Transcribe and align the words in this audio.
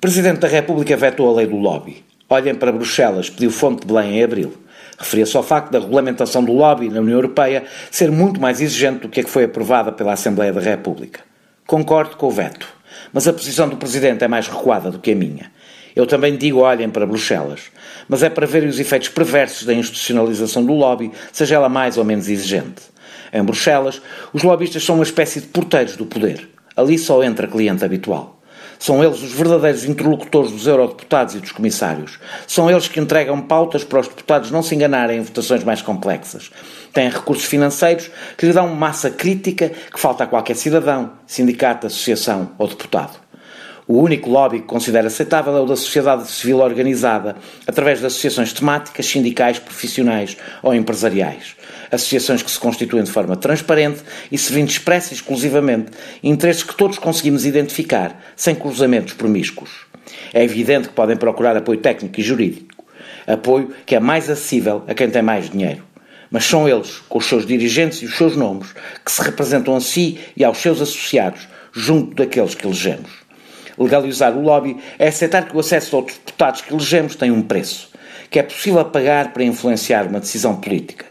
Presidente 0.00 0.38
da 0.38 0.46
República 0.46 0.96
vetou 0.96 1.28
a 1.28 1.38
lei 1.38 1.46
do 1.48 1.56
lobby. 1.56 2.04
Olhem 2.30 2.54
para 2.54 2.70
Bruxelas, 2.70 3.28
pediu 3.28 3.50
fonte 3.50 3.80
de 3.80 3.92
Belém 3.92 4.20
em 4.20 4.22
abril. 4.22 4.54
Referia-se 4.96 5.36
ao 5.36 5.42
facto 5.42 5.72
da 5.72 5.80
regulamentação 5.80 6.44
do 6.44 6.52
lobby 6.52 6.88
na 6.88 7.00
União 7.00 7.16
Europeia 7.16 7.64
ser 7.90 8.08
muito 8.12 8.40
mais 8.40 8.60
exigente 8.60 9.00
do 9.00 9.08
que 9.08 9.18
a 9.18 9.24
que 9.24 9.28
foi 9.30 9.42
aprovada 9.42 9.90
pela 9.90 10.12
Assembleia 10.12 10.52
da 10.52 10.60
República. 10.60 11.22
Concordo 11.66 12.16
com 12.16 12.28
o 12.28 12.30
veto, 12.30 12.68
mas 13.12 13.26
a 13.26 13.32
posição 13.32 13.68
do 13.68 13.76
Presidente 13.76 14.22
é 14.22 14.28
mais 14.28 14.46
recuada 14.46 14.88
do 14.88 15.00
que 15.00 15.10
a 15.10 15.16
minha. 15.16 15.50
Eu 15.96 16.06
também 16.06 16.36
digo 16.36 16.60
olhem 16.60 16.88
para 16.88 17.04
Bruxelas, 17.04 17.62
mas 18.08 18.22
é 18.22 18.30
para 18.30 18.46
verem 18.46 18.68
os 18.68 18.78
efeitos 18.78 19.08
perversos 19.08 19.66
da 19.66 19.74
institucionalização 19.74 20.64
do 20.64 20.74
lobby, 20.74 21.10
seja 21.32 21.56
ela 21.56 21.68
mais 21.68 21.98
ou 21.98 22.04
menos 22.04 22.28
exigente. 22.28 22.82
Em 23.32 23.42
Bruxelas, 23.42 24.00
os 24.32 24.44
lobistas 24.44 24.84
são 24.84 24.94
uma 24.94 25.02
espécie 25.02 25.40
de 25.40 25.48
porteiros 25.48 25.96
do 25.96 26.06
poder. 26.06 26.48
Ali 26.76 26.96
só 26.96 27.20
entra 27.24 27.48
cliente 27.48 27.84
habitual. 27.84 28.37
São 28.78 29.02
eles 29.02 29.20
os 29.20 29.32
verdadeiros 29.32 29.84
interlocutores 29.84 30.52
dos 30.52 30.66
eurodeputados 30.66 31.34
e 31.34 31.40
dos 31.40 31.52
comissários. 31.52 32.18
São 32.46 32.70
eles 32.70 32.88
que 32.88 33.00
entregam 33.00 33.40
pautas 33.40 33.84
para 33.84 34.00
os 34.00 34.08
deputados 34.08 34.50
não 34.50 34.62
se 34.62 34.74
enganarem 34.74 35.18
em 35.18 35.22
votações 35.22 35.64
mais 35.64 35.82
complexas. 35.82 36.50
Têm 36.92 37.10
recursos 37.10 37.44
financeiros 37.44 38.10
que 38.36 38.46
lhe 38.46 38.52
dão 38.52 38.68
massa 38.68 39.10
crítica 39.10 39.68
que 39.68 39.98
falta 39.98 40.24
a 40.24 40.26
qualquer 40.26 40.54
cidadão, 40.56 41.12
sindicato, 41.26 41.86
associação 41.86 42.50
ou 42.58 42.68
deputado. 42.68 43.27
O 43.90 44.02
único 44.02 44.28
lobby 44.28 44.60
que 44.60 44.66
considera 44.66 45.06
aceitável 45.06 45.56
é 45.56 45.60
o 45.62 45.64
da 45.64 45.74
sociedade 45.74 46.30
civil 46.30 46.58
organizada, 46.58 47.36
através 47.66 48.00
de 48.00 48.04
associações 48.04 48.52
temáticas, 48.52 49.06
sindicais, 49.06 49.58
profissionais 49.58 50.36
ou 50.62 50.74
empresariais. 50.74 51.56
Associações 51.90 52.42
que 52.42 52.50
se 52.50 52.58
constituem 52.58 53.02
de 53.02 53.10
forma 53.10 53.34
transparente 53.34 54.02
e 54.30 54.36
servindo 54.36 54.68
expressa 54.68 55.14
exclusivamente 55.14 55.90
interesses 56.22 56.62
que 56.62 56.76
todos 56.76 56.98
conseguimos 56.98 57.46
identificar, 57.46 58.22
sem 58.36 58.54
cruzamentos 58.54 59.14
promíscuos. 59.14 59.70
É 60.34 60.44
evidente 60.44 60.88
que 60.88 60.94
podem 60.94 61.16
procurar 61.16 61.56
apoio 61.56 61.78
técnico 61.78 62.20
e 62.20 62.22
jurídico. 62.22 62.84
Apoio 63.26 63.72
que 63.86 63.96
é 63.96 64.00
mais 64.00 64.28
acessível 64.28 64.84
a 64.86 64.92
quem 64.92 65.08
tem 65.08 65.22
mais 65.22 65.48
dinheiro. 65.48 65.82
Mas 66.30 66.44
são 66.44 66.68
eles, 66.68 66.98
com 67.08 67.16
os 67.16 67.24
seus 67.24 67.46
dirigentes 67.46 68.02
e 68.02 68.04
os 68.04 68.18
seus 68.18 68.36
nomes, 68.36 68.68
que 69.02 69.10
se 69.10 69.22
representam 69.22 69.74
a 69.74 69.80
si 69.80 70.18
e 70.36 70.44
aos 70.44 70.58
seus 70.58 70.82
associados, 70.82 71.48
junto 71.72 72.14
daqueles 72.16 72.54
que 72.54 72.66
elegemos. 72.66 73.27
Legalizar 73.78 74.36
o 74.36 74.42
lobby 74.42 74.76
é 74.98 75.08
aceitar 75.08 75.48
que 75.48 75.56
o 75.56 75.60
acesso 75.60 75.96
aos 75.96 76.06
deputados 76.06 76.62
que 76.62 76.72
elegemos 76.72 77.14
tem 77.14 77.30
um 77.30 77.42
preço, 77.42 77.90
que 78.30 78.38
é 78.38 78.42
possível 78.42 78.84
pagar 78.84 79.32
para 79.32 79.44
influenciar 79.44 80.06
uma 80.06 80.20
decisão 80.20 80.56
política. 80.56 81.06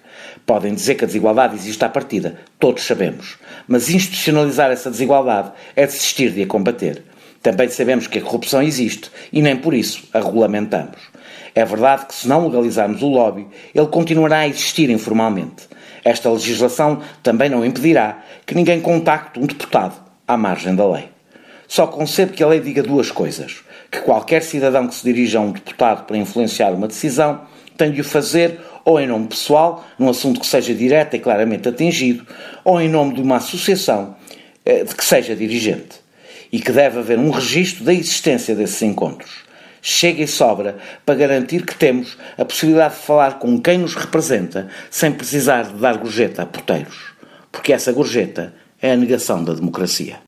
Podem 0.45 0.73
dizer 0.73 0.95
que 0.95 1.03
a 1.03 1.07
desigualdade 1.07 1.55
existe 1.55 1.83
à 1.83 1.89
partida, 1.89 2.37
todos 2.59 2.83
sabemos. 2.83 3.37
Mas 3.67 3.89
institucionalizar 3.89 4.71
essa 4.71 4.89
desigualdade 4.89 5.51
é 5.75 5.85
desistir 5.85 6.31
de 6.31 6.43
a 6.43 6.47
combater. 6.47 7.03
Também 7.41 7.69
sabemos 7.69 8.07
que 8.07 8.19
a 8.19 8.21
corrupção 8.21 8.61
existe 8.61 9.11
e 9.31 9.41
nem 9.41 9.55
por 9.55 9.73
isso 9.73 10.03
a 10.13 10.19
regulamentamos. 10.19 10.99
É 11.53 11.65
verdade 11.65 12.05
que, 12.05 12.13
se 12.13 12.27
não 12.27 12.45
legalizarmos 12.45 13.01
o 13.01 13.07
lobby, 13.07 13.47
ele 13.73 13.87
continuará 13.87 14.39
a 14.39 14.47
existir 14.47 14.89
informalmente. 14.89 15.67
Esta 16.03 16.29
legislação 16.29 17.01
também 17.23 17.49
não 17.49 17.65
impedirá 17.65 18.19
que 18.45 18.55
ninguém 18.55 18.79
contacte 18.79 19.39
um 19.39 19.45
deputado 19.45 19.95
à 20.27 20.37
margem 20.37 20.75
da 20.75 20.87
lei. 20.87 21.16
Só 21.67 21.85
concebo 21.87 22.33
que 22.33 22.43
a 22.43 22.47
lei 22.47 22.59
diga 22.59 22.81
duas 22.81 23.11
coisas: 23.11 23.63
que 23.91 23.99
qualquer 23.99 24.41
cidadão 24.41 24.87
que 24.87 24.95
se 24.95 25.03
dirija 25.03 25.39
a 25.39 25.41
um 25.41 25.51
deputado 25.51 26.05
para 26.05 26.17
influenciar 26.17 26.71
uma 26.71 26.87
decisão 26.87 27.41
tem 27.77 27.91
de 27.91 28.01
o 28.01 28.03
fazer 28.03 28.59
ou 28.83 28.99
em 28.99 29.05
nome 29.05 29.27
pessoal, 29.27 29.85
num 29.99 30.09
assunto 30.09 30.39
que 30.39 30.47
seja 30.47 30.73
direto 30.73 31.15
e 31.15 31.19
claramente 31.19 31.67
atingido, 31.67 32.25
ou 32.63 32.79
em 32.79 32.87
nome 32.87 33.15
de 33.15 33.21
uma 33.21 33.35
associação 33.35 34.15
eh, 34.65 34.85
de 34.85 34.95
que 34.95 35.03
seja 35.03 35.35
dirigente. 35.35 35.97
E 36.49 36.61
que 36.61 36.71
deve 36.71 36.99
haver 36.99 37.19
um 37.19 37.29
registro 37.29 37.83
da 37.83 37.93
existência 37.93 38.55
desses 38.55 38.81
encontros. 38.81 39.45
Chega 39.81 40.23
e 40.23 40.27
sobra 40.27 40.77
para 41.05 41.15
garantir 41.15 41.65
que 41.65 41.75
temos 41.75 42.17
a 42.37 42.45
possibilidade 42.45 42.95
de 42.95 43.01
falar 43.01 43.39
com 43.39 43.59
quem 43.61 43.77
nos 43.77 43.93
representa 43.93 44.69
sem 44.89 45.11
precisar 45.11 45.63
de 45.63 45.73
dar 45.73 45.97
gorjeta 45.97 46.43
a 46.43 46.45
porteiros. 46.45 47.11
Porque 47.51 47.73
essa 47.73 47.91
gorjeta 47.91 48.53
é 48.81 48.91
a 48.91 48.97
negação 48.97 49.43
da 49.43 49.53
democracia. 49.53 50.17